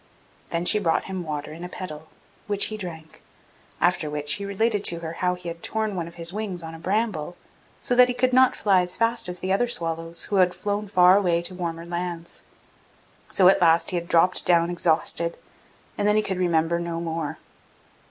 [0.49, 2.07] Then she brought him water in a petal,
[2.47, 3.21] which he drank,
[3.79, 6.73] after which he related to her how he had torn one of his wings on
[6.73, 7.35] a bramble,
[7.81, 10.87] so that he could not fly as fast as the other swallows, who had flown
[10.87, 12.41] far away to warmer lands.
[13.29, 15.37] So at last he had dropped down exhausted,
[15.99, 17.37] and then he could remember no more.